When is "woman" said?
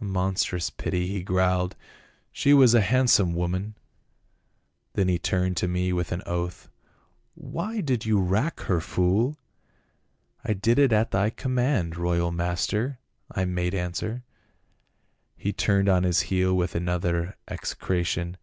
3.34-3.74